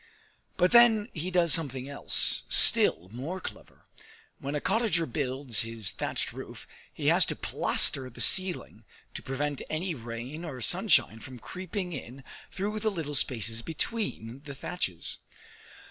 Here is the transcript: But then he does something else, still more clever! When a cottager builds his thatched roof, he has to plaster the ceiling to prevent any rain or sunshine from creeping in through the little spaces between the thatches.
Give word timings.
But 0.57 0.71
then 0.71 1.09
he 1.13 1.29
does 1.29 1.53
something 1.53 1.87
else, 1.87 2.41
still 2.49 3.07
more 3.11 3.39
clever! 3.39 3.85
When 4.39 4.55
a 4.55 4.59
cottager 4.59 5.05
builds 5.05 5.59
his 5.61 5.91
thatched 5.91 6.33
roof, 6.33 6.65
he 6.91 7.05
has 7.09 7.23
to 7.27 7.35
plaster 7.35 8.09
the 8.09 8.19
ceiling 8.19 8.83
to 9.13 9.21
prevent 9.21 9.61
any 9.69 9.93
rain 9.93 10.43
or 10.43 10.59
sunshine 10.61 11.19
from 11.19 11.37
creeping 11.37 11.93
in 11.93 12.23
through 12.51 12.79
the 12.79 12.89
little 12.89 13.13
spaces 13.13 13.61
between 13.61 14.39
the 14.45 14.55
thatches. 14.55 15.19